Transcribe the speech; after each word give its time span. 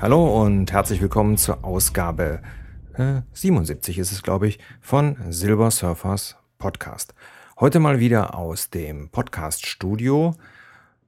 Hallo 0.00 0.42
und 0.42 0.72
herzlich 0.72 1.02
willkommen 1.02 1.36
zur 1.36 1.62
Ausgabe 1.62 2.40
äh, 2.94 3.20
77 3.34 3.98
ist 3.98 4.12
es, 4.12 4.22
glaube 4.22 4.48
ich, 4.48 4.58
von 4.80 5.18
Silver 5.28 5.70
Surfers 5.70 6.38
Podcast. 6.56 7.12
Heute 7.58 7.80
mal 7.80 8.00
wieder 8.00 8.34
aus 8.34 8.70
dem 8.70 9.10
Podcast-Studio. 9.10 10.36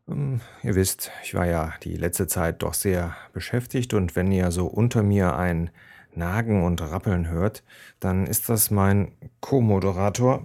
Ähm, 0.07 0.43
ihr 0.63 0.75
wisst, 0.75 1.11
ich 1.25 1.33
war 1.33 1.47
ja 1.47 1.73
die 1.83 1.97
letzte 1.97 2.27
Zeit 2.27 2.63
doch 2.63 2.75
sehr 2.75 3.17
beschäftigt 3.33 3.95
und 3.95 4.15
wenn 4.15 4.31
ihr 4.31 4.51
so 4.51 4.67
unter 4.67 5.03
mir 5.03 5.37
ein 5.37 5.71
Nagen 6.15 6.63
und 6.63 6.83
Rappeln 6.83 7.29
hört, 7.29 7.65
dann 7.99 8.27
ist 8.27 8.51
das 8.51 8.71
mein 8.71 9.13
Co-Moderator, 9.41 10.45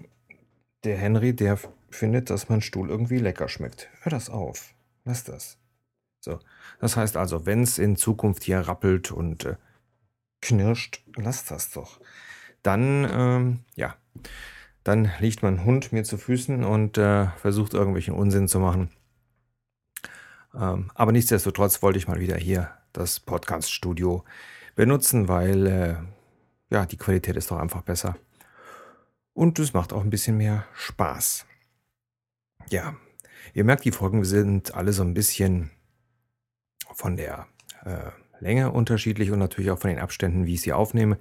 der 0.85 0.95
Henry, 0.95 1.35
der 1.35 1.59
findet, 1.89 2.29
dass 2.29 2.47
mein 2.47 2.61
Stuhl 2.61 2.89
irgendwie 2.89 3.17
lecker 3.17 3.49
schmeckt. 3.49 3.89
Hör 4.03 4.09
das 4.09 4.29
auf. 4.29 4.73
Lass 5.03 5.25
das. 5.25 5.57
So. 6.19 6.39
Das 6.79 6.97
heißt 6.97 7.17
also, 7.17 7.45
wenn 7.45 7.63
es 7.63 7.77
in 7.77 7.95
Zukunft 7.95 8.43
hier 8.43 8.59
rappelt 8.59 9.11
und 9.11 9.45
äh, 9.45 9.55
knirscht, 10.41 11.03
lasst 11.15 11.51
das 11.51 11.71
doch. 11.71 11.99
Dann, 12.63 13.07
ähm, 13.09 13.59
ja, 13.75 13.95
dann 14.83 15.11
liegt 15.19 15.43
mein 15.43 15.63
Hund 15.63 15.91
mir 15.91 16.03
zu 16.03 16.17
Füßen 16.17 16.63
und 16.63 16.97
äh, 16.97 17.27
versucht 17.37 17.73
irgendwelchen 17.73 18.13
Unsinn 18.13 18.47
zu 18.47 18.59
machen. 18.59 18.89
Ähm, 20.53 20.91
aber 20.95 21.11
nichtsdestotrotz 21.11 21.81
wollte 21.81 21.99
ich 21.99 22.07
mal 22.07 22.19
wieder 22.19 22.37
hier 22.37 22.71
das 22.93 23.19
Podcast-Studio 23.19 24.23
benutzen, 24.75 25.27
weil 25.27 25.67
äh, 25.67 25.95
ja, 26.69 26.85
die 26.85 26.97
Qualität 26.97 27.35
ist 27.35 27.51
doch 27.51 27.57
einfach 27.57 27.81
besser. 27.81 28.17
Und 29.33 29.59
es 29.59 29.73
macht 29.73 29.93
auch 29.93 30.01
ein 30.01 30.09
bisschen 30.09 30.37
mehr 30.37 30.65
Spaß. 30.73 31.45
Ja, 32.69 32.95
ihr 33.53 33.63
merkt, 33.63 33.85
die 33.85 33.91
Folgen 33.91 34.25
sind 34.25 34.73
alle 34.73 34.93
so 34.93 35.03
ein 35.03 35.13
bisschen 35.13 35.69
von 36.97 37.15
der 37.15 37.45
äh, 37.85 38.09
Länge 38.39 38.71
unterschiedlich 38.71 39.29
und 39.29 39.37
natürlich 39.37 39.69
auch 39.69 39.77
von 39.77 39.91
den 39.91 39.99
Abständen, 39.99 40.47
wie 40.47 40.55
ich 40.55 40.61
sie 40.61 40.73
aufnehme. 40.73 41.19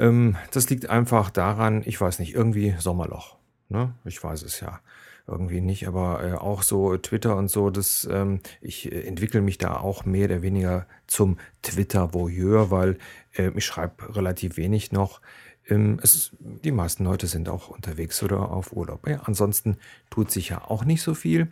Ähm, 0.00 0.36
das 0.50 0.68
liegt 0.68 0.90
einfach 0.90 1.30
daran, 1.30 1.82
ich 1.86 2.00
weiß 2.00 2.18
nicht, 2.18 2.34
irgendwie 2.34 2.74
Sommerloch. 2.78 3.36
Ne? 3.68 3.94
Ich 4.04 4.22
weiß 4.22 4.42
es 4.42 4.58
ja 4.58 4.80
irgendwie 5.28 5.60
nicht, 5.60 5.86
aber 5.86 6.24
äh, 6.24 6.32
auch 6.32 6.62
so 6.62 6.96
Twitter 6.96 7.36
und 7.36 7.48
so, 7.48 7.70
das, 7.70 8.06
ähm, 8.10 8.40
ich 8.60 8.90
äh, 8.90 9.02
entwickle 9.02 9.42
mich 9.42 9.58
da 9.58 9.76
auch 9.76 10.04
mehr 10.04 10.26
oder 10.26 10.42
weniger 10.42 10.86
zum 11.06 11.38
Twitter-Voyeur, 11.62 12.72
weil 12.72 12.98
äh, 13.36 13.52
ich 13.54 13.64
schreibe 13.64 14.16
relativ 14.16 14.56
wenig 14.56 14.90
noch. 14.90 15.20
Ähm, 15.68 16.00
es, 16.02 16.32
die 16.40 16.72
meisten 16.72 17.04
Leute 17.04 17.28
sind 17.28 17.48
auch 17.48 17.68
unterwegs 17.68 18.22
oder 18.24 18.50
auf 18.50 18.72
Urlaub. 18.72 19.06
Ja, 19.08 19.20
ansonsten 19.24 19.78
tut 20.10 20.32
sich 20.32 20.48
ja 20.48 20.64
auch 20.64 20.84
nicht 20.84 21.02
so 21.02 21.14
viel 21.14 21.48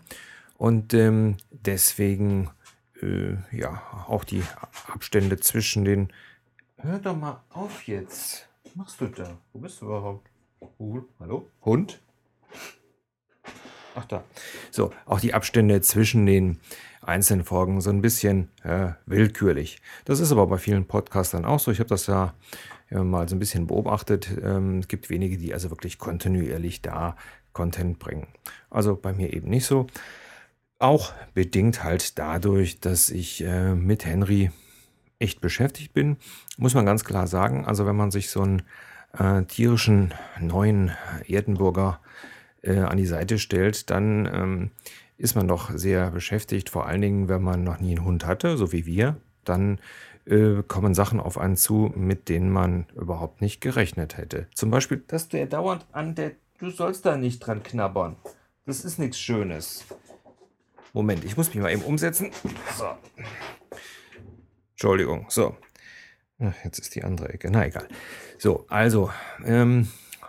und 0.58 0.92
ähm, 0.92 1.36
deswegen 1.50 2.50
äh, 3.04 3.36
ja, 3.56 3.82
auch 4.08 4.24
die 4.24 4.42
Abstände 4.88 5.38
zwischen 5.38 5.84
den. 5.84 6.12
Hör 6.78 6.98
doch 6.98 7.16
mal 7.16 7.42
auf 7.50 7.86
jetzt. 7.86 8.48
Was 8.64 8.76
machst 8.76 9.00
du 9.00 9.06
da? 9.06 9.38
Wo 9.52 9.60
bist 9.60 9.80
du 9.80 9.86
überhaupt? 9.86 10.28
Uh, 10.78 11.02
hallo? 11.20 11.48
Hund? 11.64 12.00
Ach 13.94 14.04
da. 14.06 14.24
So, 14.70 14.92
auch 15.06 15.20
die 15.20 15.34
Abstände 15.34 15.80
zwischen 15.80 16.26
den 16.26 16.58
einzelnen 17.00 17.44
Folgen 17.44 17.80
so 17.80 17.90
ein 17.90 18.02
bisschen 18.02 18.48
äh, 18.62 18.92
willkürlich. 19.06 19.80
Das 20.04 20.20
ist 20.20 20.32
aber 20.32 20.46
bei 20.46 20.58
vielen 20.58 20.86
Podcastern 20.86 21.44
auch 21.44 21.60
so. 21.60 21.70
Ich 21.70 21.78
habe 21.78 21.88
das 21.88 22.06
ja, 22.06 22.34
ja, 22.90 23.04
mal 23.04 23.28
so 23.28 23.36
ein 23.36 23.38
bisschen 23.38 23.66
beobachtet. 23.66 24.28
Ähm, 24.42 24.80
es 24.80 24.88
gibt 24.88 25.10
wenige, 25.10 25.38
die 25.38 25.54
also 25.54 25.70
wirklich 25.70 25.98
kontinuierlich 25.98 26.82
da 26.82 27.16
Content 27.52 27.98
bringen. 27.98 28.26
Also 28.70 28.96
bei 28.96 29.12
mir 29.12 29.32
eben 29.32 29.48
nicht 29.48 29.66
so. 29.66 29.86
Auch 30.78 31.12
bedingt 31.34 31.82
halt 31.84 32.18
dadurch, 32.18 32.80
dass 32.80 33.10
ich 33.10 33.44
äh, 33.44 33.74
mit 33.74 34.04
Henry 34.04 34.50
echt 35.18 35.40
beschäftigt 35.40 35.92
bin, 35.92 36.16
muss 36.56 36.74
man 36.74 36.84
ganz 36.84 37.04
klar 37.04 37.26
sagen. 37.26 37.64
Also 37.64 37.86
wenn 37.86 37.96
man 37.96 38.10
sich 38.10 38.30
so 38.30 38.42
einen 38.42 38.62
äh, 39.18 39.44
tierischen 39.44 40.12
neuen 40.40 40.92
Erdenburger 41.26 42.00
äh, 42.62 42.78
an 42.78 42.96
die 42.96 43.06
Seite 43.06 43.38
stellt, 43.38 43.90
dann 43.90 44.26
ähm, 44.26 44.70
ist 45.16 45.36
man 45.36 45.48
doch 45.48 45.70
sehr 45.70 46.10
beschäftigt. 46.10 46.70
Vor 46.70 46.86
allen 46.86 47.00
Dingen, 47.00 47.28
wenn 47.28 47.42
man 47.42 47.64
noch 47.64 47.80
nie 47.80 47.96
einen 47.96 48.04
Hund 48.04 48.26
hatte, 48.26 48.56
so 48.56 48.72
wie 48.72 48.86
wir, 48.86 49.16
dann 49.44 49.78
äh, 50.26 50.62
kommen 50.66 50.94
Sachen 50.94 51.20
auf 51.20 51.38
einen 51.38 51.56
zu, 51.56 51.92
mit 51.94 52.28
denen 52.28 52.50
man 52.50 52.86
überhaupt 52.96 53.40
nicht 53.40 53.60
gerechnet 53.60 54.16
hätte. 54.16 54.48
Zum 54.54 54.70
Beispiel, 54.70 55.04
dass 55.06 55.28
du 55.28 55.38
ja 55.38 55.46
dauernd 55.46 55.86
an 55.92 56.14
der, 56.14 56.32
du 56.58 56.70
sollst 56.70 57.06
da 57.06 57.16
nicht 57.16 57.40
dran 57.40 57.62
knabbern. 57.62 58.16
Das 58.66 58.84
ist 58.84 58.98
nichts 58.98 59.18
Schönes. 59.18 59.84
Moment, 60.94 61.24
ich 61.24 61.36
muss 61.36 61.52
mich 61.52 61.60
mal 61.60 61.72
eben 61.72 61.82
umsetzen. 61.82 62.30
So. 62.78 62.86
Entschuldigung, 64.70 65.26
so. 65.28 65.56
Ach, 66.38 66.54
jetzt 66.64 66.78
ist 66.78 66.94
die 66.94 67.02
andere 67.02 67.30
Ecke. 67.30 67.50
Na 67.50 67.66
egal. 67.66 67.88
So, 68.38 68.64
also, 68.68 69.10
ähm, 69.44 69.88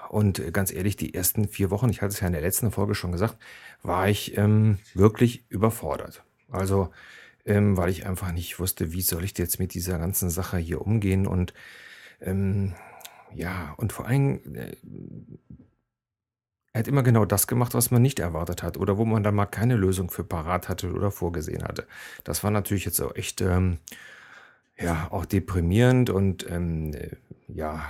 und 0.09 0.41
ganz 0.53 0.73
ehrlich, 0.73 0.95
die 0.97 1.13
ersten 1.13 1.47
vier 1.47 1.69
Wochen, 1.69 1.89
ich 1.89 2.01
hatte 2.01 2.13
es 2.13 2.19
ja 2.19 2.25
in 2.25 2.33
der 2.33 2.41
letzten 2.41 2.71
Folge 2.71 2.95
schon 2.95 3.11
gesagt, 3.11 3.37
war 3.83 4.09
ich 4.09 4.37
ähm, 4.37 4.79
wirklich 4.95 5.45
überfordert. 5.49 6.23
Also, 6.49 6.89
ähm, 7.45 7.77
weil 7.77 7.89
ich 7.89 8.07
einfach 8.07 8.31
nicht 8.31 8.59
wusste, 8.59 8.91
wie 8.91 9.01
soll 9.01 9.23
ich 9.23 9.37
jetzt 9.37 9.59
mit 9.59 9.75
dieser 9.75 9.99
ganzen 9.99 10.31
Sache 10.31 10.57
hier 10.57 10.81
umgehen 10.81 11.27
und 11.27 11.53
ähm, 12.21 12.73
ja, 13.35 13.75
und 13.77 13.93
vor 13.93 14.07
allem 14.07 14.55
äh, 14.55 14.75
er 16.75 16.79
hat 16.79 16.89
immer 16.89 17.03
genau 17.03 17.23
das 17.23 17.47
gemacht, 17.47 17.73
was 17.73 17.89
man 17.89 18.01
nicht 18.01 18.19
erwartet 18.19 18.61
hat 18.61 18.75
oder 18.75 18.97
wo 18.97 19.05
man 19.05 19.23
dann 19.23 19.33
mal 19.33 19.45
keine 19.45 19.77
Lösung 19.77 20.11
für 20.11 20.25
parat 20.25 20.67
hatte 20.67 20.91
oder 20.91 21.09
vorgesehen 21.09 21.63
hatte. 21.63 21.87
Das 22.25 22.43
war 22.43 22.51
natürlich 22.51 22.83
jetzt 22.83 22.99
auch 22.99 23.15
echt, 23.15 23.39
ähm, 23.39 23.77
ja, 24.77 25.07
auch 25.09 25.23
deprimierend 25.25 26.09
und 26.09 26.45
ähm, 26.51 26.93
äh, 26.93 27.11
ja, 27.47 27.81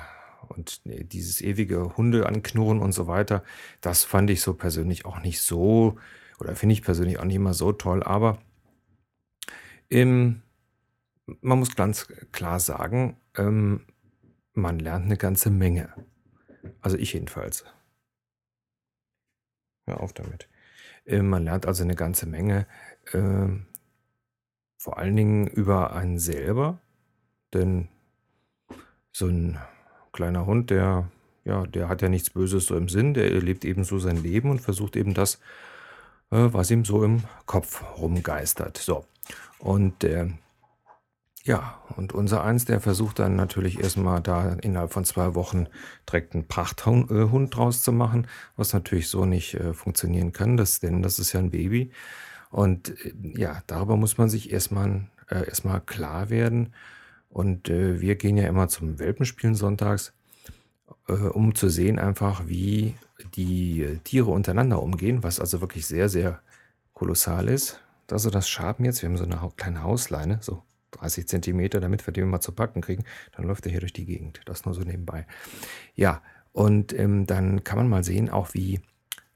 und 0.50 0.81
äh, 0.85 1.03
dieses 1.03 1.41
ewige 1.41 1.97
Hunde 1.97 2.28
anknurren 2.28 2.79
und 2.79 2.91
so 2.91 3.07
weiter, 3.07 3.44
das 3.81 4.03
fand 4.03 4.29
ich 4.29 4.44
so 4.44 4.53
persönlich 4.53 5.03
auch 5.03 5.19
nicht 5.19 5.41
so, 5.41 5.97
oder 6.40 6.56
finde 6.56 6.73
ich 6.73 6.84
persönlich 6.84 7.17
auch 7.17 7.25
nicht 7.25 7.38
immer 7.38 7.56
so 7.56 7.72
toll, 7.72 8.03
aber 8.03 8.38
ähm, 9.90 10.44
man 11.41 11.57
muss 11.57 11.75
ganz 11.75 12.07
klar 12.31 12.59
sagen, 12.59 13.17
ähm, 13.35 13.81
man 14.53 14.78
lernt 14.78 15.06
eine 15.06 15.17
ganze 15.17 15.50
Menge. 15.50 15.90
Also 16.81 16.97
ich 16.97 17.13
jedenfalls. 17.13 17.66
Hör 19.85 20.01
auf 20.01 20.13
damit. 20.13 20.47
Äh, 21.06 21.22
man 21.22 21.46
lernt 21.46 21.66
also 21.66 21.84
eine 21.84 21.96
ganze 21.96 22.25
Menge, 22.25 22.66
äh, 23.12 23.47
vor 24.78 24.97
allen 24.97 25.16
Dingen 25.16 25.47
über 25.47 25.96
einen 25.96 26.19
selber, 26.19 26.79
denn 27.53 27.88
so 29.12 29.28
ein 29.28 29.57
kleiner 30.12 30.46
Hund, 30.46 30.69
der, 30.69 31.09
ja, 31.44 31.66
der 31.66 31.90
hat 31.90 32.01
ja 32.01 32.09
nichts 32.09 32.29
Böses 32.29 32.66
so 32.66 32.75
im 32.75 32.90
Sinn, 32.90 33.13
der 33.13 33.29
lebt 33.41 33.66
eben 33.66 33.84
so 33.84 34.00
sein 34.00 34.22
Leben 34.22 34.50
und 34.50 34.59
versucht 34.59 34.96
eben 34.96 35.13
das, 35.13 35.35
äh, 36.31 36.50
was 36.52 36.72
ihm 36.72 36.85
so 36.85 37.03
im 37.03 37.23
Kopf 37.46 37.84
rumgeistert. 37.97 38.78
So. 38.78 39.05
Und 39.59 40.03
äh, 40.03 40.29
ja, 41.46 41.80
und 41.96 42.14
unser 42.14 42.44
eins, 42.44 42.66
der 42.66 42.82
versucht 42.82 43.20
dann 43.20 43.36
natürlich 43.36 43.80
erstmal 43.80 44.20
da 44.20 44.53
innerhalb 44.53 44.92
von 44.92 45.06
zwei 45.06 45.36
Wochen 45.36 45.68
direkt 46.09 46.34
einen 46.34 46.47
Prachthund 46.47 47.12
äh, 47.12 47.47
draus 47.50 47.84
zu 47.84 47.92
machen, 47.92 48.28
was 48.58 48.74
natürlich 48.74 49.09
so 49.09 49.26
nicht 49.26 49.53
äh, 49.53 49.74
funktionieren 49.76 50.34
kann, 50.34 50.58
das, 50.58 50.80
denn 50.80 51.03
das 51.03 51.20
ist 51.20 51.34
ja 51.34 51.40
ein 51.40 51.52
Baby. 51.52 51.92
Und 52.50 52.90
äh, 53.06 53.14
ja, 53.40 53.62
darüber 53.68 53.96
muss 53.96 54.18
man 54.18 54.28
sich 54.28 54.52
erstmal 54.52 55.08
äh, 55.30 55.47
erstmal 55.47 55.82
klar 55.82 56.32
werden. 56.32 56.74
Und 57.30 57.70
äh, 57.70 58.02
wir 58.02 58.16
gehen 58.16 58.38
ja 58.38 58.48
immer 58.48 58.68
zum 58.68 58.98
Welpenspielen 58.98 59.53
sonntags, 59.53 60.14
äh, 61.08 61.14
um 61.14 61.53
zu 61.53 61.70
sehen 61.70 62.00
einfach, 62.00 62.48
wie 62.48 62.96
die 63.36 64.00
Tiere 64.03 64.32
untereinander 64.32 64.82
umgehen, 64.82 65.22
was 65.22 65.40
also 65.40 65.62
wirklich 65.62 65.86
sehr, 65.86 66.09
sehr 66.09 66.41
kolossal 66.96 67.50
ist. 67.50 67.82
Also 68.09 68.32
das 68.32 68.50
Schaben 68.50 68.84
jetzt, 68.84 69.03
wir 69.03 69.09
haben 69.09 69.18
so 69.18 69.26
eine 69.26 69.40
kleine 69.58 69.84
Hausleine, 69.84 70.40
so 70.41 70.64
30 70.97 71.28
Zentimeter, 71.28 71.80
damit 71.80 72.06
wir 72.08 72.14
den 72.14 72.30
mal 72.30 72.42
zu 72.42 72.52
packen 72.52 72.82
kriegen. 72.82 73.03
Dann 73.36 73.46
läuft 73.46 73.66
er 73.66 73.72
hier 73.72 73.82
durch 73.82 73.94
die 73.94 74.06
Gegend. 74.06 74.42
Das 74.46 74.66
nur 74.66 74.74
so 74.74 74.82
nebenbei. 74.82 75.26
Ja, 75.96 76.22
und 76.52 76.97
ähm, 76.97 77.26
dann 77.26 77.64
kann 77.64 77.78
man 77.78 77.90
mal 77.90 78.03
sehen, 78.03 78.30
auch 78.30 78.53
wie 78.53 78.80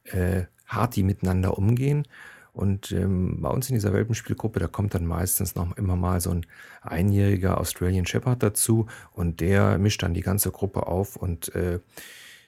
äh, 0.05 0.43
hart 0.65 0.95
die 0.95 1.03
miteinander 1.03 1.57
umgehen. 1.57 2.07
Und 2.53 2.91
ähm, 2.91 3.41
bei 3.41 3.49
uns 3.49 3.69
in 3.69 3.75
dieser 3.75 3.93
Welpenspielgruppe, 3.93 4.59
da 4.59 4.67
kommt 4.67 4.93
dann 4.93 5.05
meistens 5.05 5.55
noch 5.55 5.77
immer 5.77 5.95
mal 5.95 6.19
so 6.19 6.31
ein 6.31 6.45
einjähriger 6.81 7.57
Australian 7.57 8.05
Shepherd 8.05 8.43
dazu 8.43 8.87
und 9.11 9.39
der 9.39 9.77
mischt 9.77 10.03
dann 10.03 10.13
die 10.13 10.21
ganze 10.21 10.51
Gruppe 10.51 10.87
auf 10.87 11.15
und 11.15 11.53
äh, 11.55 11.79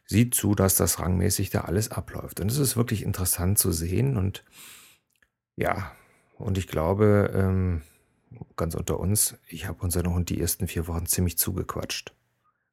sieht 0.06 0.36
zu, 0.36 0.56
dass 0.56 0.75
das 0.75 1.00
rangmäßig 1.00 1.50
da 1.50 1.62
alles 1.62 1.92
abläuft. 1.92 2.40
Und 2.40 2.52
es 2.52 2.57
ist 2.57 2.75
wirklich 2.75 3.04
interessant 3.04 3.57
zu 3.57 3.72
sehen 3.72 4.18
und 4.18 4.44
ja, 5.56 5.92
und 6.38 6.57
ich 6.57 6.68
glaube, 6.68 7.31
ähm, 7.34 7.81
ganz 8.56 8.75
unter 8.75 9.00
uns, 9.00 9.36
ich 9.48 9.68
habe 9.68 9.83
unseren 9.83 10.13
Hund 10.13 10.30
die 10.30 10.39
ersten 10.42 10.68
vier 10.68 10.88
Wochen 10.88 11.06
ziemlich 11.06 11.38
zugequatscht. 11.38 12.13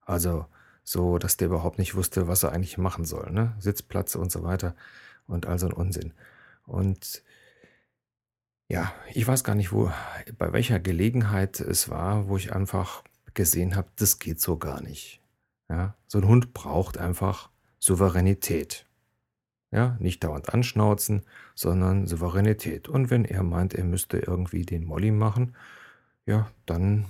Also 0.02 0.46
so, 0.84 1.18
dass 1.18 1.36
der 1.36 1.48
überhaupt 1.48 1.78
nicht 1.78 1.94
wusste, 1.94 2.28
was 2.28 2.42
er 2.42 2.52
eigentlich 2.52 2.78
machen 2.78 3.04
soll. 3.04 3.30
Ne? 3.30 3.54
Sitzplatz 3.58 4.14
und 4.14 4.32
so 4.32 4.42
weiter 4.42 4.74
und 5.26 5.46
all 5.46 5.58
so 5.58 5.66
ein 5.66 5.72
Unsinn. 5.72 6.12
Und 6.66 7.22
Ja, 8.70 8.92
ich 9.14 9.26
weiß 9.26 9.44
gar 9.44 9.54
nicht, 9.54 9.72
wo, 9.72 9.90
bei 10.36 10.52
welcher 10.52 10.78
Gelegenheit 10.78 11.60
es 11.60 11.88
war, 11.88 12.28
wo 12.28 12.36
ich 12.36 12.52
einfach 12.52 13.02
gesehen 13.34 13.76
habe, 13.76 13.88
das 13.96 14.18
geht 14.18 14.40
so 14.40 14.58
gar 14.58 14.82
nicht. 14.82 15.22
Ja, 15.70 15.94
so 16.06 16.18
ein 16.18 16.26
Hund 16.28 16.52
braucht 16.54 16.98
einfach 16.98 17.50
Souveränität. 17.78 18.86
Ja, 19.70 19.96
nicht 20.00 20.24
dauernd 20.24 20.52
anschnauzen, 20.54 21.22
sondern 21.54 22.06
Souveränität. 22.06 22.88
Und 22.88 23.10
wenn 23.10 23.24
er 23.24 23.42
meint, 23.42 23.74
er 23.74 23.84
müsste 23.84 24.18
irgendwie 24.18 24.64
den 24.64 24.84
Molly 24.84 25.10
machen, 25.10 25.54
ja, 26.24 26.50
dann 26.64 27.06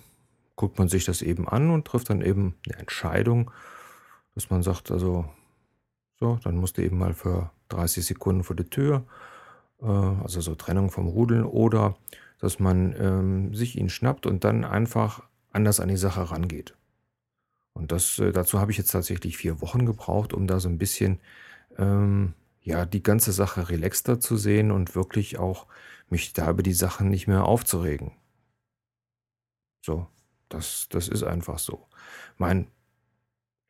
guckt 0.57 0.79
man 0.79 0.89
sich 0.89 1.05
das 1.05 1.23
eben 1.23 1.49
an 1.49 1.71
und 1.71 1.87
trifft 1.87 2.11
dann 2.11 2.21
eben 2.21 2.57
eine 2.67 2.79
Entscheidung, 2.79 3.53
dass 4.35 4.51
man 4.51 4.63
sagt, 4.63 4.91
also, 4.91 5.25
so, 6.19 6.39
dann 6.43 6.57
musst 6.57 6.79
du 6.79 6.83
eben 6.83 6.99
mal 6.99 7.15
für 7.15 7.51
30 7.69 8.05
Sekunden 8.05 8.43
vor 8.43 8.57
der 8.57 8.69
Tür, 8.69 9.05
äh, 9.81 9.87
also 9.87 10.41
so 10.41 10.57
Trennung 10.57 10.91
vom 10.91 11.07
Rudeln, 11.07 11.45
oder 11.45 11.97
dass 12.41 12.59
man 12.59 12.95
ähm, 12.99 13.55
sich 13.55 13.79
ihn 13.79 13.89
schnappt 13.89 14.27
und 14.27 14.43
dann 14.45 14.65
einfach 14.65 15.23
anders 15.53 15.81
an 15.81 15.89
die 15.89 15.97
Sache 15.97 16.31
rangeht. 16.31 16.75
Und 17.73 17.93
das, 17.93 18.19
äh, 18.19 18.33
dazu 18.33 18.59
habe 18.59 18.73
ich 18.73 18.79
jetzt 18.79 18.91
tatsächlich 18.91 19.37
vier 19.37 19.61
Wochen 19.61 19.87
gebraucht, 19.87 20.33
um 20.33 20.49
da 20.49 20.59
so 20.59 20.69
ein 20.69 20.79
bisschen 20.79 21.21
ähm, 21.77 22.35
ja, 22.69 22.85
die 22.85 23.03
ganze 23.03 23.33
Sache 23.33 23.71
relaxter 23.71 24.21
zu 24.21 24.37
sehen 24.37 24.71
und 24.71 24.95
wirklich 24.95 25.39
auch 25.39 25.67
mich 26.11 26.35
da 26.35 26.51
über 26.51 26.63
die 26.63 26.75
Sachen 26.75 27.09
nicht 27.09 27.27
mehr 27.27 27.45
aufzuregen. 27.45 28.13
So, 29.85 30.07
das, 30.51 30.87
das 30.91 31.09
ist 31.09 31.23
einfach 31.23 31.59
so. 31.59 31.87
Mein, 32.37 32.71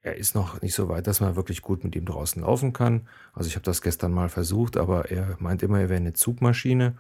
er 0.00 0.16
ist 0.16 0.34
noch 0.34 0.60
nicht 0.62 0.74
so 0.74 0.88
weit, 0.88 1.06
dass 1.06 1.20
man 1.20 1.36
wirklich 1.36 1.62
gut 1.62 1.84
mit 1.84 1.94
ihm 1.94 2.06
draußen 2.06 2.42
laufen 2.42 2.72
kann. 2.72 3.08
Also 3.34 3.48
ich 3.48 3.54
habe 3.54 3.64
das 3.64 3.82
gestern 3.82 4.12
mal 4.12 4.28
versucht, 4.28 4.76
aber 4.76 5.10
er 5.10 5.36
meint 5.38 5.62
immer, 5.62 5.78
er 5.78 5.88
wäre 5.88 6.00
eine 6.00 6.12
Zugmaschine. 6.12 6.96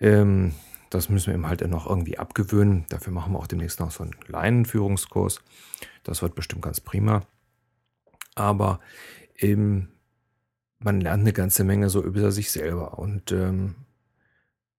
Ähm, 0.00 0.52
das 0.90 1.08
müssen 1.08 1.28
wir 1.28 1.34
ihm 1.34 1.48
halt 1.48 1.60
noch 1.68 1.88
irgendwie 1.88 2.18
abgewöhnen. 2.18 2.86
Dafür 2.88 3.12
machen 3.12 3.34
wir 3.34 3.38
auch 3.38 3.46
demnächst 3.46 3.78
noch 3.78 3.92
so 3.92 4.02
einen 4.02 4.16
Leinenführungskurs. 4.26 5.42
Das 6.02 6.22
wird 6.22 6.34
bestimmt 6.34 6.62
ganz 6.62 6.80
prima. 6.80 7.22
Aber 8.34 8.80
ähm, 9.38 9.93
man 10.84 11.00
lernt 11.00 11.22
eine 11.22 11.32
ganze 11.32 11.64
Menge 11.64 11.88
so 11.88 12.02
über 12.02 12.30
sich 12.30 12.50
selber. 12.50 12.98
Und 12.98 13.32
ähm, 13.32 13.74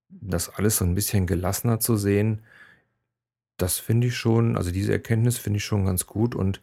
das 0.09 0.49
alles 0.49 0.77
so 0.77 0.85
ein 0.85 0.95
bisschen 0.95 1.27
gelassener 1.27 1.79
zu 1.79 1.97
sehen, 1.97 2.41
das 3.57 3.79
finde 3.79 4.07
ich 4.07 4.15
schon, 4.15 4.57
also 4.57 4.71
diese 4.71 4.91
Erkenntnis 4.91 5.37
finde 5.37 5.57
ich 5.57 5.65
schon 5.65 5.85
ganz 5.85 6.05
gut. 6.05 6.35
Und 6.35 6.61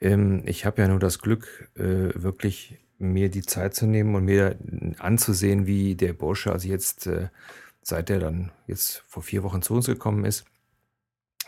ähm, 0.00 0.42
ich 0.46 0.66
habe 0.66 0.82
ja 0.82 0.88
nur 0.88 0.98
das 0.98 1.20
Glück, 1.20 1.70
äh, 1.76 2.10
wirklich 2.14 2.78
mir 2.98 3.30
die 3.30 3.42
Zeit 3.42 3.74
zu 3.74 3.86
nehmen 3.86 4.14
und 4.14 4.24
mir 4.24 4.56
anzusehen, 4.98 5.66
wie 5.66 5.94
der 5.94 6.12
Bursche, 6.12 6.52
also 6.52 6.68
jetzt, 6.68 7.06
äh, 7.06 7.28
seit 7.82 8.10
er 8.10 8.18
dann 8.18 8.52
jetzt 8.66 9.02
vor 9.08 9.22
vier 9.22 9.42
Wochen 9.42 9.62
zu 9.62 9.74
uns 9.74 9.86
gekommen 9.86 10.24
ist, 10.24 10.44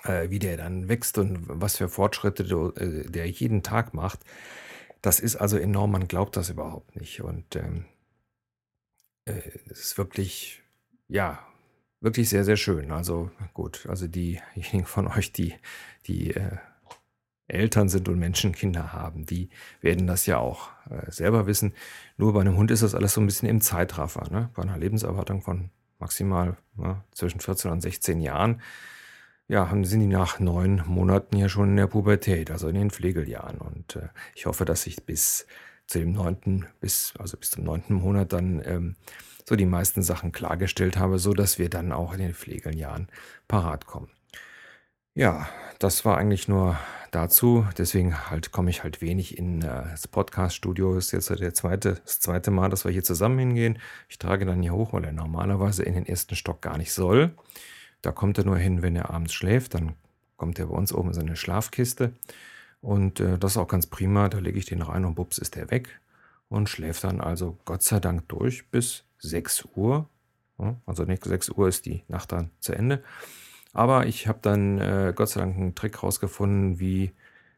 äh, 0.04 0.30
wie 0.30 0.38
der 0.38 0.56
dann 0.56 0.88
wächst 0.88 1.18
und 1.18 1.40
was 1.48 1.76
für 1.76 1.88
Fortschritte 1.88 2.44
äh, 2.76 3.10
der 3.10 3.28
jeden 3.28 3.62
Tag 3.62 3.94
macht. 3.94 4.20
Das 5.06 5.20
ist 5.20 5.36
also 5.36 5.56
enorm, 5.56 5.92
man 5.92 6.08
glaubt 6.08 6.36
das 6.36 6.50
überhaupt 6.50 6.96
nicht. 6.96 7.20
Und 7.20 7.54
ähm, 7.54 7.84
äh, 9.24 9.40
es 9.70 9.78
ist 9.78 9.98
wirklich, 9.98 10.64
ja, 11.06 11.46
wirklich 12.00 12.28
sehr, 12.28 12.44
sehr 12.44 12.56
schön. 12.56 12.90
Also 12.90 13.30
gut, 13.54 13.86
also 13.88 14.08
diejenigen 14.08 14.84
von 14.84 15.06
euch, 15.06 15.30
die, 15.30 15.54
die 16.08 16.32
äh, 16.32 16.56
Eltern 17.46 17.88
sind 17.88 18.08
und 18.08 18.18
Menschenkinder 18.18 18.92
haben, 18.92 19.26
die 19.26 19.48
werden 19.80 20.08
das 20.08 20.26
ja 20.26 20.38
auch 20.38 20.70
äh, 20.90 21.08
selber 21.12 21.46
wissen. 21.46 21.74
Nur 22.16 22.32
bei 22.32 22.40
einem 22.40 22.56
Hund 22.56 22.72
ist 22.72 22.82
das 22.82 22.96
alles 22.96 23.14
so 23.14 23.20
ein 23.20 23.26
bisschen 23.26 23.48
im 23.48 23.60
Zeitraffer. 23.60 24.28
Ne? 24.32 24.50
Bei 24.54 24.62
einer 24.62 24.76
Lebenserwartung 24.76 25.40
von 25.40 25.70
maximal 26.00 26.56
ne, 26.74 27.04
zwischen 27.12 27.38
14 27.38 27.70
und 27.70 27.80
16 27.80 28.20
Jahren, 28.20 28.60
ja, 29.48 29.68
sind 29.82 30.00
die 30.00 30.06
nach 30.06 30.40
neun 30.40 30.82
Monaten 30.86 31.36
ja 31.36 31.48
schon 31.48 31.70
in 31.70 31.76
der 31.76 31.86
Pubertät, 31.86 32.50
also 32.50 32.68
in 32.68 32.74
den 32.74 32.90
Pflegeljahren. 32.90 33.58
Und 33.58 33.96
äh, 33.96 34.08
ich 34.34 34.46
hoffe, 34.46 34.64
dass 34.64 34.86
ich 34.86 35.04
bis 35.04 35.46
zu 35.86 36.00
dem 36.00 36.12
neunten, 36.12 36.66
bis, 36.80 37.14
also 37.18 37.36
bis 37.36 37.52
zum 37.52 37.64
neunten 37.64 37.94
Monat 37.94 38.32
dann 38.32 38.60
ähm, 38.64 38.96
so 39.48 39.54
die 39.54 39.66
meisten 39.66 40.02
Sachen 40.02 40.32
klargestellt 40.32 40.96
habe, 40.96 41.18
so 41.18 41.32
dass 41.32 41.58
wir 41.58 41.70
dann 41.70 41.92
auch 41.92 42.12
in 42.12 42.18
den 42.18 42.34
Pflegeljahren 42.34 43.08
parat 43.46 43.86
kommen. 43.86 44.10
Ja, 45.14 45.48
das 45.78 46.04
war 46.04 46.18
eigentlich 46.18 46.48
nur 46.48 46.76
dazu. 47.10 47.66
Deswegen 47.78 48.28
halt 48.30 48.52
komme 48.52 48.70
ich 48.70 48.82
halt 48.82 49.00
wenig 49.00 49.38
in 49.38 49.62
äh, 49.62 49.84
das 49.90 50.08
Podcast-Studio. 50.08 50.96
Ist 50.98 51.12
jetzt 51.12 51.30
der 51.30 51.54
zweite, 51.54 52.00
das 52.04 52.20
zweite 52.20 52.50
Mal, 52.50 52.68
dass 52.68 52.84
wir 52.84 52.92
hier 52.92 53.04
zusammen 53.04 53.38
hingehen. 53.38 53.78
Ich 54.08 54.18
trage 54.18 54.44
dann 54.44 54.62
hier 54.62 54.74
hoch, 54.74 54.92
weil 54.92 55.04
er 55.04 55.12
normalerweise 55.12 55.84
in 55.84 55.94
den 55.94 56.04
ersten 56.04 56.34
Stock 56.34 56.60
gar 56.60 56.76
nicht 56.76 56.92
soll. 56.92 57.34
Da 58.02 58.12
kommt 58.12 58.38
er 58.38 58.44
nur 58.44 58.58
hin, 58.58 58.82
wenn 58.82 58.96
er 58.96 59.10
abends 59.10 59.34
schläft. 59.34 59.74
Dann 59.74 59.94
kommt 60.36 60.58
er 60.58 60.66
bei 60.66 60.74
uns 60.74 60.92
oben 60.92 61.08
in 61.08 61.14
seine 61.14 61.36
Schlafkiste. 61.36 62.12
Und 62.80 63.20
äh, 63.20 63.38
das 63.38 63.52
ist 63.52 63.56
auch 63.56 63.68
ganz 63.68 63.86
prima. 63.86 64.28
Da 64.28 64.38
lege 64.38 64.58
ich 64.58 64.66
den 64.66 64.82
rein 64.82 65.04
und 65.04 65.14
bups 65.14 65.38
ist 65.38 65.56
er 65.56 65.70
weg. 65.70 66.00
Und 66.48 66.68
schläft 66.68 67.04
dann 67.04 67.20
also 67.20 67.58
Gott 67.64 67.82
sei 67.82 67.98
Dank 67.98 68.28
durch 68.28 68.70
bis 68.70 69.04
6 69.18 69.68
Uhr. 69.74 70.08
Also 70.86 71.04
nicht 71.04 71.24
6 71.24 71.50
Uhr 71.50 71.68
ist 71.68 71.86
die 71.86 72.02
Nacht 72.08 72.32
dann 72.32 72.50
zu 72.60 72.72
Ende. 72.72 73.02
Aber 73.72 74.06
ich 74.06 74.26
habe 74.26 74.38
dann 74.40 74.78
äh, 74.78 75.12
Gott 75.14 75.28
sei 75.28 75.40
Dank 75.40 75.56
einen 75.56 75.74
Trick 75.74 76.02
rausgefunden, 76.02 76.80
wie 76.80 77.12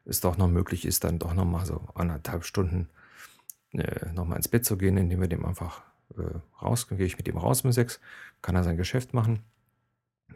es 0.05 0.21
doch 0.21 0.37
noch 0.37 0.49
möglich 0.49 0.85
ist, 0.85 1.05
dann 1.05 1.19
doch 1.19 1.35
nochmal 1.35 1.67
so 1.67 1.81
anderthalb 1.95 2.45
Stunden 2.45 2.89
äh, 3.73 4.11
nochmal 4.13 4.39
ins 4.39 4.49
Bett 4.49 4.65
zu 4.65 4.77
gehen, 4.77 4.97
indem 4.97 5.21
wir 5.21 5.29
dem 5.29 5.45
einfach 5.45 5.83
äh, 6.17 6.39
raus, 6.61 6.89
gehe 6.89 7.07
ich 7.07 7.19
mit 7.19 7.29
ihm 7.29 7.37
raus 7.37 7.63
um 7.63 7.71
sechs, 7.71 8.01
kann 8.43 8.57
er 8.57 8.65
sein 8.65 8.77
Geschäft 8.77 9.15
machen. 9.15 9.45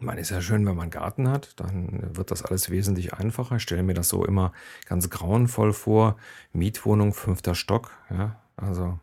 Man 0.02 0.18
ist 0.18 0.30
ja 0.30 0.40
schön, 0.40 0.66
wenn 0.66 0.74
man 0.74 0.82
einen 0.82 0.90
Garten 0.90 1.28
hat, 1.28 1.60
dann 1.60 2.16
wird 2.16 2.32
das 2.32 2.42
alles 2.42 2.70
wesentlich 2.70 3.14
einfacher. 3.14 3.56
Ich 3.56 3.62
stelle 3.62 3.84
mir 3.84 3.94
das 3.94 4.08
so 4.08 4.24
immer 4.24 4.52
ganz 4.86 5.10
grauenvoll 5.10 5.72
vor. 5.72 6.16
Mietwohnung, 6.52 7.14
fünfter 7.14 7.54
Stock, 7.54 7.92
ja, 8.10 8.40
also 8.56 8.98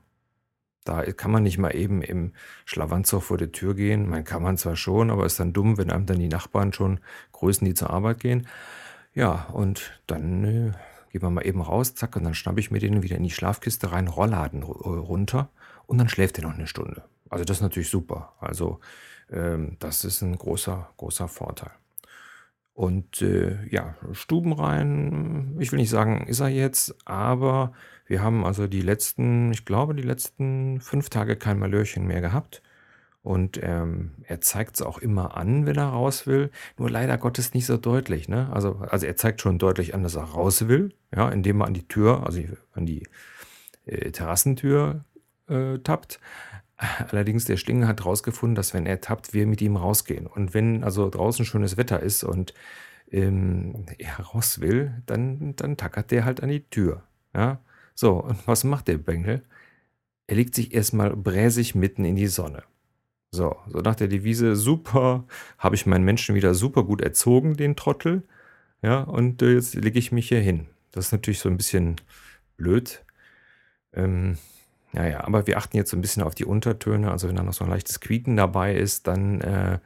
da 0.83 1.03
kann 1.13 1.31
man 1.31 1.43
nicht 1.43 1.57
mal 1.57 1.75
eben 1.75 2.01
im 2.01 2.33
Schlawanzug 2.65 3.23
vor 3.23 3.37
der 3.37 3.51
Tür 3.51 3.75
gehen. 3.75 4.09
Man 4.09 4.23
kann 4.23 4.43
man 4.43 4.57
zwar 4.57 4.75
schon, 4.75 5.09
aber 5.09 5.25
ist 5.25 5.39
dann 5.39 5.53
dumm, 5.53 5.77
wenn 5.77 5.89
einem 5.89 6.05
dann 6.05 6.19
die 6.19 6.27
Nachbarn 6.27 6.73
schon 6.73 6.99
grüßen, 7.31 7.63
die 7.63 7.73
zur 7.73 7.91
Arbeit 7.91 8.19
gehen. 8.19 8.47
Ja, 9.13 9.47
und 9.53 10.01
dann 10.07 10.43
äh, 10.43 10.71
gehen 11.11 11.21
wir 11.21 11.29
mal 11.29 11.45
eben 11.45 11.61
raus, 11.61 11.95
zack, 11.95 12.15
und 12.15 12.23
dann 12.23 12.33
schnappe 12.33 12.59
ich 12.59 12.71
mir 12.71 12.79
den 12.79 13.03
wieder 13.03 13.15
in 13.15 13.23
die 13.23 13.29
Schlafkiste 13.29 13.91
rein, 13.91 14.07
Rollladen 14.07 14.63
runter 14.63 15.49
und 15.85 15.97
dann 15.97 16.09
schläft 16.09 16.37
er 16.37 16.43
noch 16.43 16.55
eine 16.55 16.67
Stunde. 16.67 17.03
Also 17.29 17.45
das 17.45 17.57
ist 17.57 17.61
natürlich 17.61 17.89
super. 17.89 18.33
Also 18.39 18.79
ähm, 19.31 19.77
das 19.79 20.05
ist 20.05 20.21
ein 20.21 20.37
großer, 20.37 20.89
großer 20.97 21.27
Vorteil. 21.27 21.71
Und 22.73 23.21
äh, 23.21 23.57
ja, 23.69 23.95
stubenrein, 24.13 25.57
ich 25.59 25.71
will 25.71 25.79
nicht 25.79 25.89
sagen, 25.89 26.25
ist 26.27 26.39
er 26.39 26.47
jetzt, 26.47 26.95
aber 27.05 27.73
wir 28.05 28.23
haben 28.23 28.45
also 28.45 28.67
die 28.67 28.81
letzten, 28.81 29.51
ich 29.51 29.65
glaube, 29.65 29.93
die 29.93 30.03
letzten 30.03 30.79
fünf 30.79 31.09
Tage 31.09 31.35
kein 31.35 31.59
Malörchen 31.59 32.07
mehr 32.07 32.21
gehabt. 32.21 32.61
Und 33.21 33.59
ähm, 33.61 34.11
er 34.23 34.39
zeigt 34.39 34.75
es 34.75 34.81
auch 34.81 34.97
immer 34.97 35.35
an, 35.35 35.65
wenn 35.65 35.75
er 35.75 35.89
raus 35.89 36.25
will. 36.25 36.51
Nur 36.77 36.89
leider 36.89 37.17
Gottes 37.17 37.53
nicht 37.53 37.65
so 37.65 37.75
deutlich. 37.75 38.29
Ne? 38.29 38.49
Also, 38.51 38.77
also 38.89 39.05
er 39.05 39.17
zeigt 39.17 39.41
schon 39.41 39.59
deutlich 39.59 39.93
an, 39.93 40.03
dass 40.03 40.15
er 40.15 40.23
raus 40.23 40.69
will, 40.69 40.93
ja, 41.13 41.29
indem 41.29 41.61
er 41.61 41.67
an 41.67 41.73
die 41.73 41.87
Tür, 41.87 42.25
also 42.25 42.41
an 42.73 42.85
die 42.85 43.03
äh, 43.85 44.11
Terrassentür 44.11 45.03
äh, 45.49 45.79
tappt. 45.79 46.19
Allerdings, 47.09 47.43
der 47.43 47.57
Schlingel 47.57 47.87
hat 47.87 47.99
herausgefunden, 48.01 48.55
dass 48.55 48.73
wenn 48.73 48.85
er 48.85 49.01
tappt, 49.01 49.33
wir 49.33 49.45
mit 49.45 49.61
ihm 49.61 49.75
rausgehen. 49.75 50.27
Und 50.27 50.53
wenn 50.53 50.83
also 50.83 51.09
draußen 51.09 51.45
schönes 51.45 51.75
Wetter 51.75 52.01
ist 52.01 52.23
und 52.23 52.53
ähm, 53.11 53.85
er 53.97 54.19
raus 54.19 54.61
will, 54.61 54.93
dann, 55.05 55.55
dann 55.57 55.75
tackert 55.75 56.11
der 56.11 56.23
halt 56.23 56.41
an 56.41 56.49
die 56.49 56.63
Tür. 56.69 57.03
Ja? 57.35 57.59
So, 57.95 58.13
und 58.23 58.47
was 58.47 58.63
macht 58.63 58.87
der 58.87 58.97
Bengel? 58.97 59.43
Er 60.27 60.37
legt 60.37 60.55
sich 60.55 60.73
erstmal 60.73 61.15
bräsig 61.15 61.75
mitten 61.75 62.05
in 62.05 62.15
die 62.15 62.27
Sonne. 62.27 62.63
So, 63.31 63.57
so 63.67 63.79
nach 63.79 63.95
der 63.95 64.07
Devise, 64.07 64.55
super, 64.55 65.25
habe 65.57 65.75
ich 65.75 65.85
meinen 65.85 66.05
Menschen 66.05 66.33
wieder 66.33 66.53
super 66.53 66.83
gut 66.83 67.01
erzogen, 67.01 67.57
den 67.57 67.75
Trottel. 67.75 68.23
Ja, 68.81 69.01
und 69.01 69.41
äh, 69.41 69.53
jetzt 69.53 69.75
lege 69.75 69.99
ich 69.99 70.13
mich 70.13 70.29
hier 70.29 70.39
hin. 70.39 70.67
Das 70.91 71.07
ist 71.07 71.11
natürlich 71.11 71.39
so 71.39 71.49
ein 71.49 71.57
bisschen 71.57 71.97
blöd. 72.57 73.03
Ähm, 73.93 74.37
naja, 74.91 75.23
aber 75.23 75.45
wir 75.47 75.57
achten 75.57 75.77
jetzt 75.77 75.91
so 75.91 75.97
ein 75.97 76.01
bisschen 76.01 76.23
auf 76.23 76.35
die 76.35 76.45
Untertöne. 76.45 77.11
Also 77.11 77.27
wenn 77.27 77.35
da 77.35 77.43
noch 77.43 77.53
so 77.53 77.63
ein 77.63 77.69
leichtes 77.69 77.99
Quieken 77.99 78.35
dabei 78.35 78.75
ist, 78.75 79.07
dann 79.07 79.41
äh, 79.41 79.79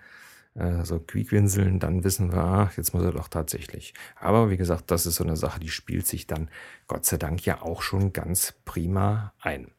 äh, 0.55 0.85
so 0.85 0.99
Quiekwinseln, 0.99 1.79
dann 1.79 2.03
wissen 2.03 2.31
wir, 2.31 2.43
ah, 2.43 2.71
jetzt 2.77 2.93
muss 2.93 3.03
er 3.03 3.11
doch 3.11 3.27
tatsächlich. 3.27 3.93
Aber 4.19 4.49
wie 4.49 4.57
gesagt, 4.57 4.91
das 4.91 5.05
ist 5.05 5.15
so 5.15 5.23
eine 5.23 5.35
Sache, 5.35 5.59
die 5.59 5.69
spielt 5.69 6.07
sich 6.07 6.27
dann 6.27 6.49
Gott 6.87 7.05
sei 7.05 7.17
Dank 7.17 7.45
ja 7.45 7.61
auch 7.61 7.81
schon 7.81 8.13
ganz 8.13 8.53
prima 8.65 9.33
ein. 9.41 9.71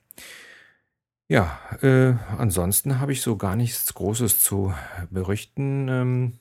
Ja, 1.28 1.58
äh, 1.80 2.14
ansonsten 2.36 3.00
habe 3.00 3.12
ich 3.12 3.22
so 3.22 3.36
gar 3.36 3.56
nichts 3.56 3.94
Großes 3.94 4.40
zu 4.40 4.74
berichten. 5.10 5.88
Ähm, 5.88 6.32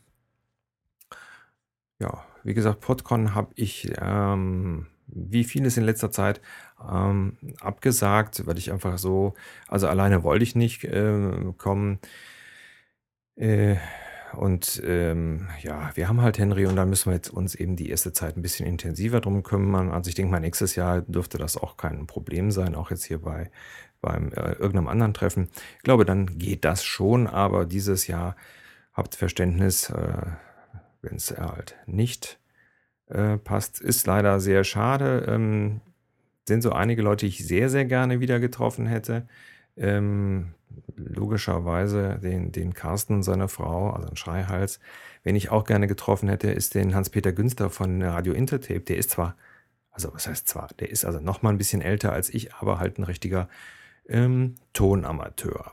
ja, 1.99 2.25
wie 2.43 2.53
gesagt, 2.53 2.81
Podcon 2.81 3.33
habe 3.33 3.53
ich 3.55 3.93
ähm, 4.01 4.87
wie 5.07 5.43
vieles 5.43 5.77
in 5.77 5.83
letzter 5.83 6.11
Zeit 6.11 6.41
ähm, 6.91 7.37
abgesagt, 7.59 8.45
weil 8.45 8.57
ich 8.57 8.71
einfach 8.71 8.97
so, 8.97 9.33
also 9.67 9.87
alleine 9.87 10.23
wollte 10.23 10.43
ich 10.43 10.55
nicht 10.55 10.83
äh, 10.83 11.53
kommen. 11.57 11.99
Äh, 13.35 13.75
und 14.33 14.81
ähm, 14.85 15.47
ja, 15.61 15.91
wir 15.95 16.07
haben 16.07 16.21
halt 16.21 16.39
Henry 16.39 16.65
und 16.65 16.75
da 16.75 16.85
müssen 16.85 17.11
wir 17.11 17.15
jetzt 17.15 17.29
uns 17.29 17.53
eben 17.53 17.75
die 17.75 17.89
erste 17.89 18.13
Zeit 18.13 18.35
ein 18.35 18.41
bisschen 18.41 18.65
intensiver 18.65 19.21
drum 19.21 19.43
kümmern. 19.43 19.91
Also 19.91 20.09
ich 20.09 20.15
denke 20.15 20.31
mal, 20.31 20.39
nächstes 20.39 20.75
Jahr 20.75 21.01
dürfte 21.01 21.37
das 21.37 21.55
auch 21.55 21.77
kein 21.77 22.07
Problem 22.07 22.49
sein, 22.49 22.73
auch 22.73 22.89
jetzt 22.89 23.05
hier 23.05 23.19
bei 23.21 23.51
beim 24.03 24.33
äh, 24.33 24.51
irgendeinem 24.51 24.89
anderen 24.89 25.13
Treffen. 25.15 25.49
Ich 25.77 25.83
glaube, 25.83 26.05
dann 26.05 26.37
geht 26.37 26.65
das 26.65 26.83
schon, 26.83 27.25
aber 27.25 27.65
dieses 27.65 28.05
Jahr 28.05 28.35
habt 28.91 29.15
Verständnis, 29.15 29.89
äh, 29.89 30.27
wenn 31.01 31.15
es 31.15 31.31
halt 31.35 31.75
nicht 31.87 32.39
äh, 33.07 33.37
passt. 33.37 33.79
Ist 33.81 34.05
leider 34.05 34.39
sehr 34.39 34.63
schade. 34.63 35.25
Ähm, 35.27 35.81
sind 36.47 36.62
so 36.62 36.71
einige 36.71 37.01
Leute, 37.01 37.25
die 37.25 37.29
ich 37.29 37.45
sehr, 37.45 37.69
sehr 37.69 37.85
gerne 37.85 38.19
wieder 38.19 38.39
getroffen 38.39 38.85
hätte. 38.85 39.27
Ähm, 39.75 40.53
logischerweise 40.95 42.19
den, 42.21 42.51
den 42.51 42.73
Carsten 42.73 43.15
und 43.15 43.23
seine 43.23 43.47
Frau, 43.47 43.91
also 43.91 44.09
ein 44.09 44.17
Schreihals. 44.17 44.79
Wen 45.23 45.35
ich 45.35 45.50
auch 45.50 45.63
gerne 45.63 45.88
getroffen 45.88 46.29
hätte, 46.29 46.51
ist 46.51 46.75
den 46.75 46.95
Hans-Peter 46.95 47.31
Günster 47.31 47.69
von 47.69 48.01
Radio 48.01 48.33
Intertape. 48.33 48.81
Der 48.81 48.97
ist 48.97 49.12
zwar, 49.12 49.35
also 49.91 50.13
was 50.13 50.27
heißt 50.27 50.47
zwar, 50.47 50.69
der 50.79 50.89
ist 50.89 51.05
also 51.05 51.19
noch 51.19 51.41
mal 51.41 51.50
ein 51.50 51.57
bisschen 51.57 51.81
älter 51.81 52.12
als 52.12 52.29
ich, 52.33 52.53
aber 52.55 52.79
halt 52.79 52.97
ein 53.00 53.03
richtiger 53.03 53.47
ähm, 54.07 54.55
Tonamateur. 54.73 55.71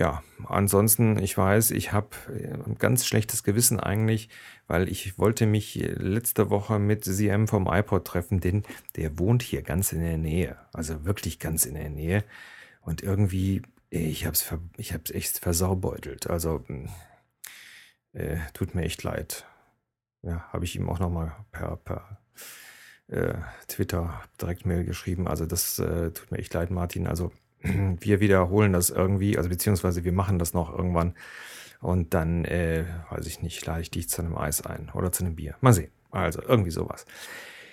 Ja, 0.00 0.22
ansonsten, 0.46 1.18
ich 1.18 1.36
weiß, 1.36 1.72
ich 1.72 1.92
habe 1.92 2.08
äh, 2.30 2.54
ein 2.54 2.76
ganz 2.78 3.04
schlechtes 3.06 3.42
Gewissen 3.42 3.78
eigentlich, 3.78 4.30
weil 4.66 4.88
ich 4.88 5.18
wollte 5.18 5.44
mich 5.44 5.74
letzte 5.74 6.48
Woche 6.48 6.78
mit 6.78 7.04
CM 7.04 7.46
vom 7.46 7.66
iPod 7.66 8.06
treffen, 8.06 8.40
denn 8.40 8.62
der 8.96 9.18
wohnt 9.18 9.42
hier 9.42 9.60
ganz 9.60 9.92
in 9.92 10.00
der 10.00 10.16
Nähe, 10.16 10.56
also 10.72 11.04
wirklich 11.04 11.38
ganz 11.38 11.66
in 11.66 11.74
der 11.74 11.90
Nähe. 11.90 12.24
Und 12.80 13.02
irgendwie, 13.02 13.60
ich 13.90 14.24
habe 14.24 14.32
es 14.32 14.50
ich 14.78 14.94
hab's 14.94 15.10
echt 15.10 15.38
versaubeutelt. 15.38 16.30
Also, 16.30 16.64
hm, 16.66 16.88
äh, 18.14 18.38
tut 18.54 18.74
mir 18.74 18.84
echt 18.84 19.02
leid. 19.02 19.44
Ja, 20.22 20.48
habe 20.50 20.64
ich 20.64 20.76
ihm 20.76 20.88
auch 20.88 20.98
nochmal 20.98 21.36
per, 21.52 21.76
per 21.76 22.18
äh, 23.08 23.34
Twitter 23.68 24.22
direkt 24.40 24.64
Mail 24.64 24.84
geschrieben. 24.84 25.28
Also 25.28 25.44
das 25.44 25.78
äh, 25.78 26.10
tut 26.12 26.30
mir 26.30 26.38
echt 26.38 26.54
leid, 26.54 26.70
Martin. 26.70 27.06
Also 27.06 27.32
wir 27.62 28.20
wiederholen 28.20 28.72
das 28.72 28.90
irgendwie, 28.90 29.36
also 29.36 29.48
beziehungsweise 29.48 30.04
wir 30.04 30.12
machen 30.12 30.38
das 30.38 30.54
noch 30.54 30.76
irgendwann. 30.76 31.14
Und 31.80 32.12
dann, 32.12 32.44
äh, 32.44 32.84
weiß 33.10 33.26
ich 33.26 33.42
nicht, 33.42 33.64
lade 33.64 33.80
ich 33.80 33.90
dich 33.90 34.08
zu 34.08 34.20
einem 34.20 34.36
Eis 34.36 34.64
ein 34.64 34.90
oder 34.92 35.12
zu 35.12 35.24
einem 35.24 35.36
Bier. 35.36 35.56
Mal 35.60 35.72
sehen. 35.72 35.90
Also 36.10 36.42
irgendwie 36.42 36.70
sowas. 36.70 37.06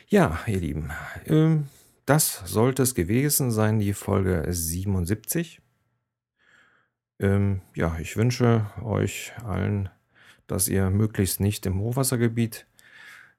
Ja, 0.08 0.40
ihr 0.48 0.60
Lieben, 0.60 0.92
ähm, 1.26 1.68
das 2.06 2.42
sollte 2.46 2.84
es 2.84 2.96
gewesen 2.96 3.52
sein, 3.52 3.80
die 3.80 3.94
Folge 3.94 4.46
77. 4.48 5.62
Ähm, 7.20 7.62
ja, 7.76 7.98
ich 8.00 8.16
wünsche 8.16 8.68
euch 8.82 9.34
allen, 9.44 9.90
dass 10.48 10.70
ihr 10.70 10.90
möglichst 10.90 11.42
nicht 11.42 11.66
im 11.66 11.82
Hochwassergebiet 11.82 12.66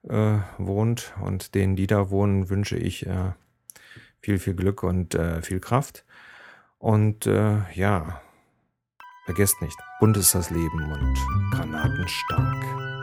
äh, 0.07 0.37
wohnt 0.59 1.13
und 1.21 1.55
denen, 1.55 1.75
die 1.75 1.87
da 1.87 2.11
wohnen, 2.11 2.49
wünsche 2.49 2.77
ich 2.77 3.07
äh, 3.07 3.31
viel, 4.21 4.37
viel 4.37 4.53
Glück 4.53 4.83
und 4.83 5.15
äh, 5.15 5.41
viel 5.41 5.59
Kraft. 5.59 6.05
Und 6.79 7.27
äh, 7.27 7.57
ja, 7.73 8.21
vergesst 9.25 9.61
nicht, 9.61 9.77
bunt 9.99 10.17
ist 10.17 10.33
das 10.33 10.49
Leben 10.49 10.91
und 10.91 11.17
Granaten 11.51 12.07
stark. 12.07 12.98